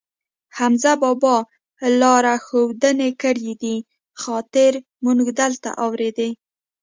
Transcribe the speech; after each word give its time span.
حمزه 0.57 0.93
بابا 1.03 1.35
را 2.01 2.15
له 2.25 2.33
ښودانې 2.45 3.09
کړی 3.21 3.51
دي، 3.61 3.75
خاطر 4.21 4.71
مونږ 5.03 5.19
دلته 5.39 5.69
اورېدی. 5.85 6.31